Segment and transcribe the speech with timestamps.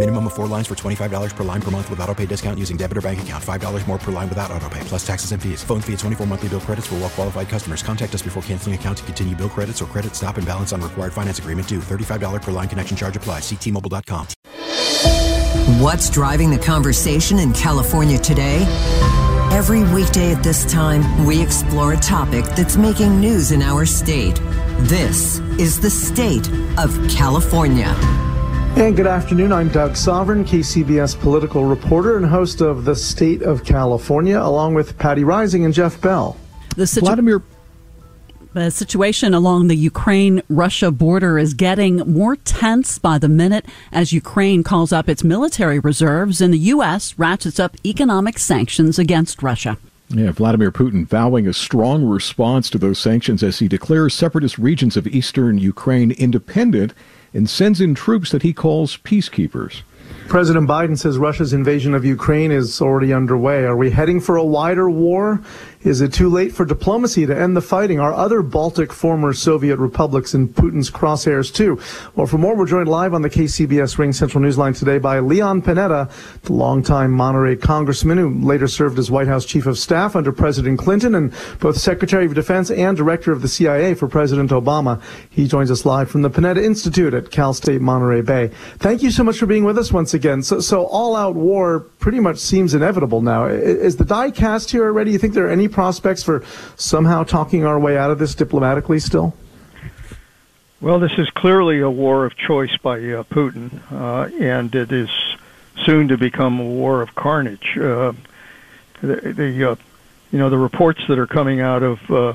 [0.00, 2.78] Minimum of four lines for $25 per line per month with auto pay discount using
[2.78, 3.44] debit or bank account.
[3.44, 5.62] $5 more per line without auto pay, plus taxes and fees.
[5.62, 7.82] Phone fee at 24 monthly bill credits for well qualified customers.
[7.82, 10.80] Contact us before canceling account to continue bill credits or credit stop and balance on
[10.80, 11.80] required finance agreement due.
[11.80, 13.42] $35 per line connection charge applies.
[13.42, 14.26] Ctmobile.com.
[15.82, 18.64] What's driving the conversation in California today?
[19.52, 24.40] Every weekday at this time, we explore a topic that's making news in our state.
[24.78, 26.48] This is the state
[26.78, 28.29] of California.
[28.76, 29.52] And good afternoon.
[29.52, 34.96] I'm Doug Sovern, KCBS political reporter and host of The State of California, along with
[34.96, 36.36] Patti Reising and Jeff Bell.
[36.76, 37.42] The situ- Vladimir
[38.52, 44.12] the situation along the Ukraine Russia border is getting more tense by the minute as
[44.12, 47.16] Ukraine calls up its military reserves and the U.S.
[47.16, 49.78] ratchets up economic sanctions against Russia.
[50.08, 54.96] Yeah, Vladimir Putin vowing a strong response to those sanctions as he declares separatist regions
[54.96, 56.92] of eastern Ukraine independent
[57.32, 59.82] and sends in troops that he calls peacekeepers.
[60.28, 63.64] President Biden says Russia's invasion of Ukraine is already underway.
[63.64, 65.40] Are we heading for a wider war?
[65.82, 67.98] Is it too late for diplomacy to end the fighting?
[67.98, 71.80] Are other Baltic former Soviet republics in Putin's crosshairs too?
[72.14, 76.10] Well, for more, we're joined live on the KCBS RingCentral Newsline today by Leon Panetta,
[76.42, 80.78] the longtime Monterey congressman who later served as White House chief of staff under President
[80.78, 85.00] Clinton and both Secretary of Defense and director of the CIA for President Obama.
[85.30, 88.48] He joins us live from the Panetta Institute at Cal State Monterey Bay.
[88.76, 90.42] Thank you so much for being with us once again.
[90.42, 93.46] So, so all-out war pretty much seems inevitable now.
[93.46, 95.12] Is the die cast here already?
[95.12, 96.44] You think there are any prospects for
[96.76, 99.34] somehow talking our way out of this diplomatically still?
[100.80, 105.10] Well, this is clearly a war of choice by uh, Putin, uh, and it is
[105.84, 107.76] soon to become a war of carnage.
[107.76, 108.14] Uh,
[109.02, 109.76] the, the uh,
[110.32, 112.32] you know the reports that are coming out of uh,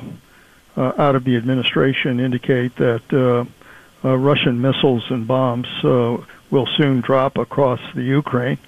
[0.77, 3.47] uh, out of the administration indicate that
[4.03, 8.59] Russian missiles and bombs will soon drop across the Ukraine.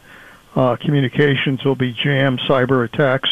[0.56, 2.40] Communications will be jammed.
[2.40, 3.30] Cyber attacks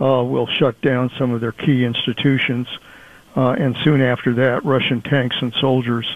[0.00, 2.68] uh, will shut down some of their key institutions.
[3.36, 6.06] Uh, and soon after that, Russian tanks and soldiers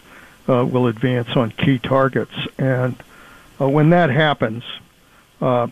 [0.48, 2.32] uh, will advance on key targets.
[2.58, 2.96] And
[3.60, 4.64] uh, when that happens,
[5.40, 5.68] uh,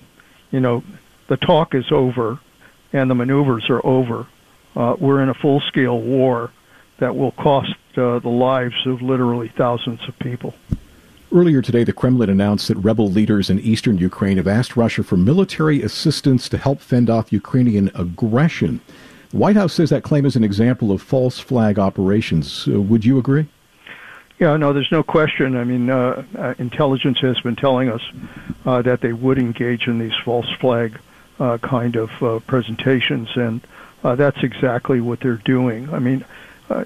[0.50, 0.84] you know,
[1.28, 2.38] the talk is over
[2.92, 4.26] and the maneuvers are over.
[4.76, 6.50] Uh, we're in a full-scale war
[6.98, 10.54] that will cost uh, the lives of literally thousands of people.
[11.30, 15.18] Earlier today, the Kremlin announced that rebel leaders in eastern Ukraine have asked Russia for
[15.18, 18.80] military assistance to help fend off Ukrainian aggression.
[19.30, 22.66] The White House says that claim is an example of false flag operations.
[22.66, 23.46] Uh, would you agree?
[24.38, 25.54] Yeah, no, there's no question.
[25.54, 28.00] I mean, uh, uh, intelligence has been telling us
[28.64, 30.98] uh, that they would engage in these false flag
[31.38, 33.60] uh, kind of uh, presentations, and
[34.02, 35.92] that's exactly what they're doing.
[35.92, 36.24] I mean,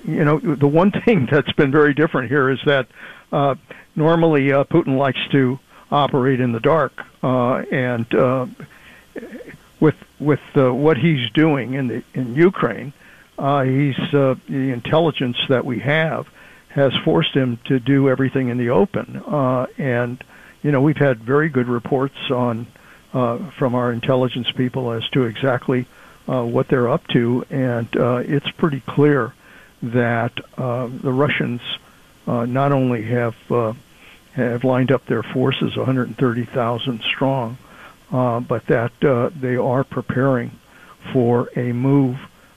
[0.05, 2.89] you know, the one thing that's been very different here is that
[3.33, 3.55] uh,
[3.97, 5.59] normally uh, Putin likes to
[5.91, 6.93] operate in the dark,
[7.23, 8.47] uh, and uh,
[9.81, 12.93] with with uh, what he's doing in the in Ukraine,
[13.39, 16.29] uh, he's uh, the intelligence that we have
[16.69, 20.23] has forced him to do everything in the open, uh, and
[20.63, 22.67] you know we've had very good reports on
[23.13, 25.87] uh, from our intelligence people as to exactly
[26.29, 29.35] uh, what they're up to, and uh, it's pretty clear
[29.83, 31.61] that uh, the Russians
[32.27, 33.73] uh, not only have uh,
[34.33, 37.59] have lined up their forces 130,000 strong,
[38.11, 40.51] uh, but that uh, they are preparing
[41.13, 42.17] for a move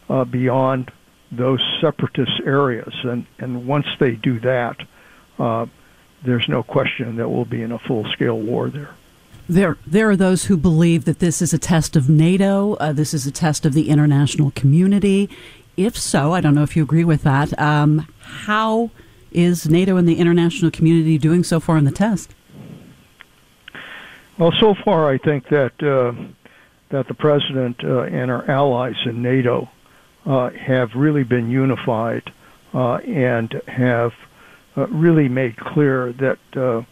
[0.10, 0.92] uh, beyond
[1.32, 4.78] those separatist areas, and and once they do that,
[5.40, 5.66] uh,
[6.24, 8.92] there's no question that we'll be in a full-scale war there.
[9.48, 12.74] There, there are those who believe that this is a test of NATO.
[12.76, 15.30] Uh, this is a test of the international community.
[15.78, 17.58] If so, I don't know if you agree with that.
[17.60, 18.90] Um, how
[19.36, 22.34] is NATO and the international community doing so far in the test?
[24.38, 26.14] Well, so far, I think that uh,
[26.90, 29.70] that the president uh, and our allies in NATO
[30.26, 32.32] uh, have really been unified
[32.74, 34.14] uh, and have
[34.76, 36.84] uh, really made clear that uh,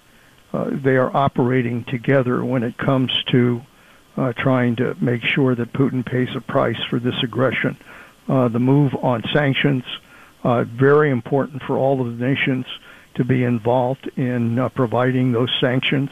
[0.70, 3.62] they are operating together when it comes to
[4.36, 7.76] trying to make sure that Putin pays a price for this aggression.
[8.28, 9.84] The move on sanctions,
[10.44, 12.66] uh, very important for all of the nations
[13.16, 16.10] to be involved in uh, providing those sanctions.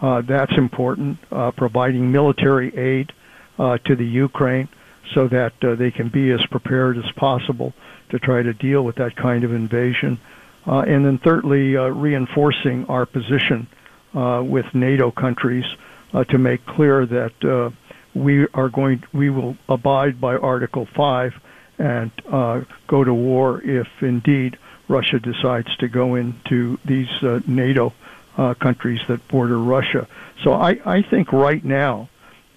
[0.00, 1.18] Uh, that's important.
[1.30, 3.12] Uh, providing military aid
[3.58, 4.68] uh, to the Ukraine
[5.14, 7.72] so that uh, they can be as prepared as possible
[8.10, 10.18] to try to deal with that kind of invasion.
[10.66, 13.66] Uh, and then thirdly, uh, reinforcing our position
[14.14, 15.64] uh, with NATO countries
[16.12, 17.70] uh, to make clear that uh,
[18.14, 21.32] we are going, we will abide by Article 5
[21.78, 24.58] and uh, go to war if indeed
[24.88, 27.92] Russia decides to go into these uh, NATO
[28.36, 30.06] uh, countries that border Russia.
[30.42, 32.08] So I, I think right now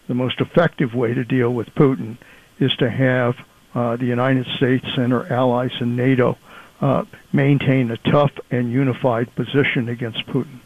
[0.07, 2.17] the most effective way to deal with Putin
[2.59, 3.35] is to have
[3.73, 6.38] uh, the United States and our allies in NATO
[6.81, 7.03] uh,
[7.33, 10.59] maintain a tough and unified position against Putin.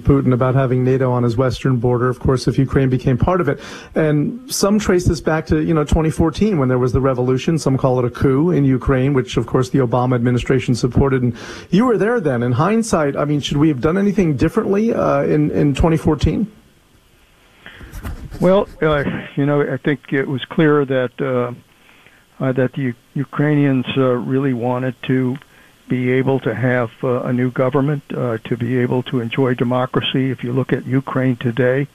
[0.00, 3.48] Putin about having NATO on his western border, of course, if Ukraine became part of
[3.48, 3.60] it.
[3.94, 7.58] And some trace this back to, you know, 2014 when there was the revolution.
[7.58, 11.22] Some call it a coup in Ukraine, which, of course, the Obama administration supported.
[11.22, 11.36] And
[11.70, 12.42] you were there then.
[12.42, 16.50] In hindsight, I mean, should we have done anything differently uh, in, in 2014?
[18.40, 19.04] Well, uh,
[19.36, 21.52] you know, I think it was clear that uh,
[22.42, 25.36] uh, that the U- Ukrainians uh, really wanted to
[25.88, 30.30] be able to have uh, a new government, uh, to be able to enjoy democracy.
[30.30, 31.86] If you look at Ukraine today,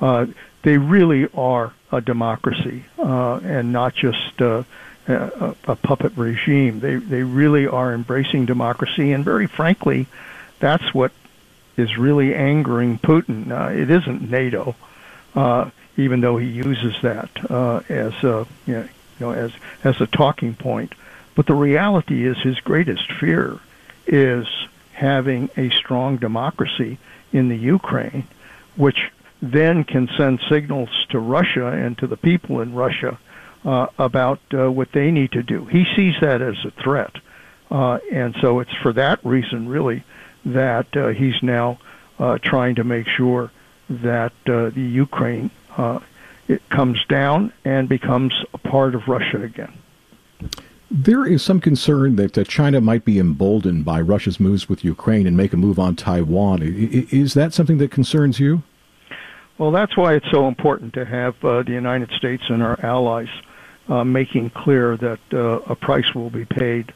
[0.00, 0.26] uh,
[0.62, 4.64] they really are a democracy uh, and not just uh,
[5.06, 6.80] a, a puppet regime.
[6.80, 10.06] They they really are embracing democracy, and very frankly,
[10.58, 11.12] that's what
[11.76, 13.50] is really angering Putin.
[13.50, 14.74] Uh, it isn't NATO,
[15.96, 17.30] even though he uses that
[17.88, 18.88] as a you
[19.20, 19.52] know as
[19.84, 20.92] as a talking point.
[21.38, 23.60] But the reality is his greatest fear
[24.08, 24.48] is
[24.92, 26.98] having a strong democracy
[27.32, 28.26] in the Ukraine,
[28.74, 33.20] which then can send signals to Russia and to the people in Russia
[33.64, 35.64] uh, about uh, what they need to do.
[35.66, 37.14] He sees that as a threat.
[37.70, 40.02] Uh, and so it's for that reason, really,
[40.44, 41.78] that uh, he's now
[42.18, 43.52] uh, trying to make sure
[43.88, 45.52] that uh, the Ukraine
[46.48, 49.72] it comes down and becomes a part of Russia again.
[50.90, 55.26] There is some concern that uh, China might be emboldened by Russia's moves with Ukraine
[55.26, 56.62] and make a move on Taiwan.
[56.62, 58.62] Is that something that concerns you?
[59.58, 63.28] Well, that's why it's so important to have uh, the United States and our allies
[63.88, 66.92] uh, making clear that uh, a price will be paid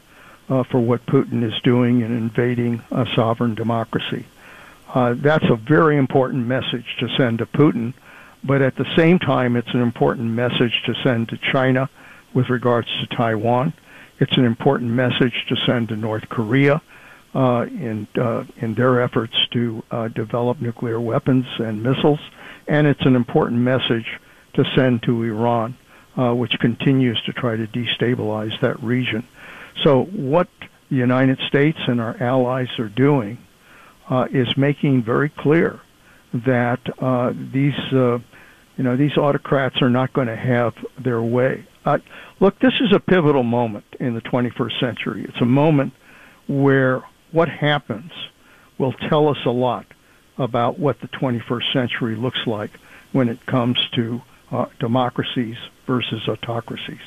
[0.49, 4.25] uh, for what Putin is doing in invading a sovereign democracy.
[4.93, 7.93] Uh, that's a very important message to send to Putin,
[8.43, 11.89] but at the same time, it's an important message to send to China
[12.33, 13.73] with regards to Taiwan.
[14.23, 16.81] It's an important message to send to North Korea
[17.35, 22.21] uh, in uh, in their efforts to uh, develop nuclear weapons and missiles,
[22.65, 24.07] and it's an important message
[24.53, 25.75] to send to Iran,
[26.17, 29.27] uh, which continues to try to destabilize that region.
[29.83, 30.47] So what
[30.89, 33.39] the United States and our allies are doing
[34.09, 35.81] uh, is making very clear
[36.33, 38.23] that uh, these you
[38.85, 41.65] know these autocrats are not going to have their way.
[41.85, 41.99] Uh,
[42.39, 45.25] look, this is a pivotal moment in the 21st century.
[45.27, 45.93] It's a moment
[46.47, 48.11] where what happens
[48.77, 49.85] will tell us a lot
[50.37, 52.71] about what the 21st century looks like
[53.11, 57.01] when it comes to uh, democracies versus autocracies.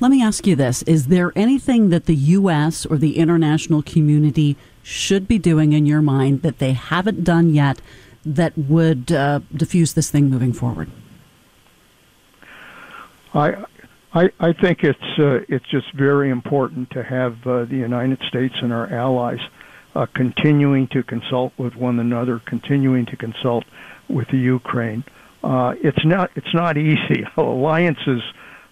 [0.00, 2.86] Let me ask you this Is there anything that the U.S.
[2.86, 7.80] or the international community should be doing in your mind that they haven't done yet
[8.24, 10.90] that would uh, diffuse this thing moving forward?
[13.34, 13.64] I,
[14.14, 18.54] I, I think it's uh, it's just very important to have uh, the United States
[18.60, 19.40] and our allies
[19.94, 23.64] uh, continuing to consult with one another, continuing to consult
[24.08, 25.04] with the Ukraine.
[25.42, 27.24] Uh, it's not it's not easy.
[27.36, 28.22] Alliances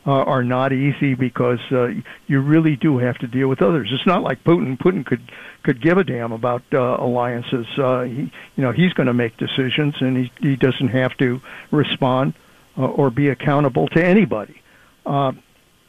[0.07, 1.89] uh, are not easy because uh,
[2.27, 3.91] you really do have to deal with others.
[3.93, 4.79] It's not like Putin.
[4.79, 5.23] Putin could
[5.63, 7.67] could give a damn about uh, alliances.
[7.79, 11.41] Uh, he, you know, he's going to make decisions, and he he doesn't have to
[11.71, 12.35] respond
[12.79, 14.61] uh, or be accountable to anybody.
[15.07, 15.33] Uh,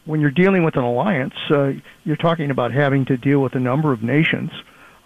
[0.06, 3.60] when you're dealing with an alliance, uh, you're talking about having to deal with a
[3.60, 4.52] number of nations,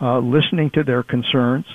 [0.02, 1.66] uh, listening to their concerns,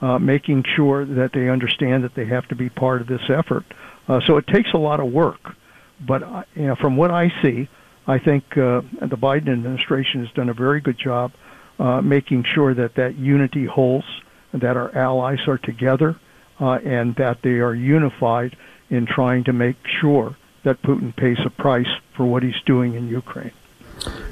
[0.00, 3.64] uh, making sure that they understand that they have to be part of this effort.
[4.08, 5.54] Uh, so it takes a lot of work.
[6.00, 7.68] But uh, you know, from what I see,
[8.06, 11.32] I think uh, the Biden administration has done a very good job
[11.78, 14.06] uh, making sure that that unity holds,
[14.52, 16.18] that our allies are together,
[16.60, 18.56] uh, and that they are unified
[18.88, 23.08] in trying to make sure that Putin pays a price for what he's doing in
[23.08, 23.52] Ukraine.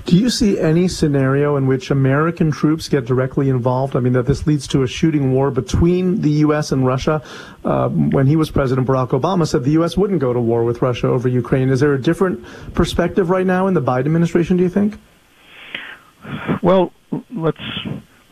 [0.07, 3.95] Do you see any scenario in which American troops get directly involved?
[3.95, 6.73] I mean, that this leads to a shooting war between the U.S.
[6.73, 7.23] and Russia?
[7.65, 9.97] Uh, when he was president, Barack Obama said the U.S.
[9.97, 11.69] wouldn't go to war with Russia over Ukraine.
[11.69, 12.43] Is there a different
[12.73, 14.99] perspective right now in the Biden administration, do you think?
[16.63, 16.93] Well,
[17.31, 17.63] let's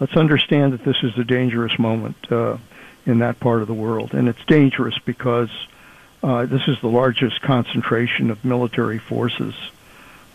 [0.00, 2.56] let's understand that this is a dangerous moment uh,
[3.04, 5.50] in that part of the world, and it's dangerous because
[6.22, 9.54] uh, this is the largest concentration of military forces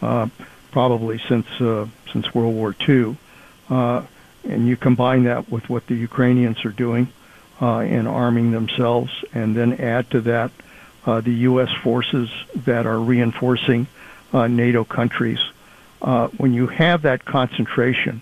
[0.01, 0.27] uh,
[0.71, 3.15] probably since uh, since World War II,
[3.69, 4.03] uh,
[4.43, 7.07] and you combine that with what the Ukrainians are doing
[7.61, 10.51] uh, in arming themselves, and then add to that
[11.05, 11.69] uh, the U.S.
[11.83, 13.87] forces that are reinforcing
[14.33, 15.39] NATO countries.
[15.99, 18.21] When you have that concentration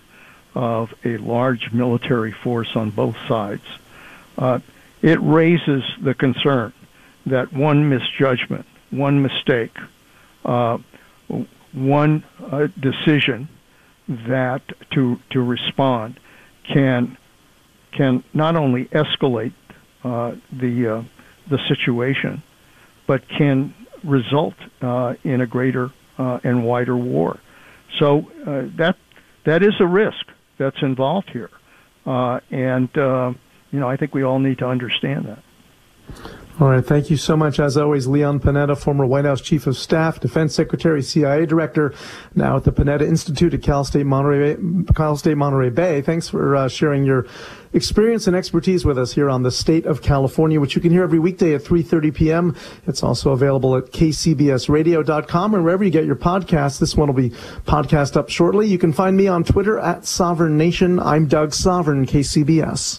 [0.55, 3.63] of a large military force on both sides,
[5.01, 6.73] it raises the concern
[7.25, 9.75] that one misjudgment, one mistake,
[10.45, 10.77] uh,
[11.73, 13.47] one uh, decision
[14.07, 14.61] that
[14.91, 16.19] to to respond
[16.63, 17.17] can
[17.91, 19.53] can not only escalate
[20.03, 21.03] uh, the uh,
[21.49, 22.41] the situation,
[23.07, 23.73] but can
[24.03, 27.39] result uh, in a greater uh, and wider war.
[27.97, 28.95] So that
[29.45, 30.25] that is a risk
[30.57, 31.49] that's involved here,
[32.05, 35.43] and you know I think we all need to understand that.
[36.59, 36.85] All right.
[36.85, 37.57] Thank you so much.
[37.57, 41.93] As always, Leon Panetta, former White House Chief of Staff, Defense Secretary, CIA Director,
[42.35, 44.57] now at the Panetta Institute at Cal State Monterey,
[44.93, 46.01] Cal State Monterey Bay.
[46.01, 47.25] Thanks for uh, sharing your
[47.71, 51.03] experience and expertise with us here on the State of California, which you can hear
[51.03, 52.55] every weekday at 3.30 p.m.
[52.87, 56.77] It's also available at kcbsradio.com or wherever you get your podcasts.
[56.77, 58.67] This one will be podcast up shortly.
[58.67, 60.99] You can find me on Twitter at Sovern Nation.
[60.99, 62.98] I'm Doug Sovern, KCBS.